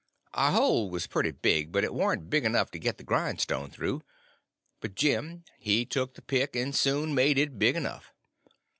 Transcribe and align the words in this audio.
Our 0.33 0.53
hole 0.53 0.89
was 0.89 1.05
pretty 1.05 1.29
big, 1.29 1.71
but 1.71 1.83
it 1.83 1.93
warn't 1.93 2.27
big 2.31 2.43
enough 2.43 2.71
to 2.71 2.79
get 2.79 2.97
the 2.97 3.03
grindstone 3.03 3.69
through; 3.69 4.01
but 4.79 4.95
Jim 4.95 5.43
he 5.59 5.85
took 5.85 6.15
the 6.15 6.23
pick 6.23 6.55
and 6.55 6.75
soon 6.75 7.13
made 7.13 7.37
it 7.37 7.59
big 7.59 7.75
enough. 7.75 8.11